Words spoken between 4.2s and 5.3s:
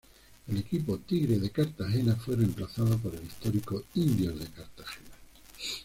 de Cartagena.